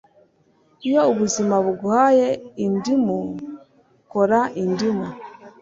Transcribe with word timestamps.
Iyo 0.87 1.01
ubuzima 1.11 1.55
buguhaye 1.65 2.27
indimu 2.65 3.19
kora 4.11 4.41
indimu 4.63 5.07